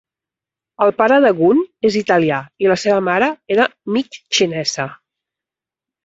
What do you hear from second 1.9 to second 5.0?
italià i la seva mare era mig xinesa.